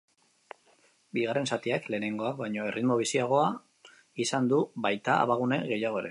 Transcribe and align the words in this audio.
Bigarren 1.17 1.49
zatiak 1.57 1.83
lehenengoak 1.93 2.39
baino 2.39 2.65
erritmo 2.71 2.97
biziagoa 3.01 3.45
izan 4.25 4.49
du, 4.53 4.63
baita 4.87 5.19
abagune 5.27 5.61
gehiago 5.73 5.91
ere. 5.93 5.97